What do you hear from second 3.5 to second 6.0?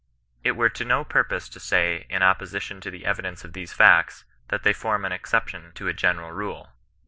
these facts, that they form an exception to a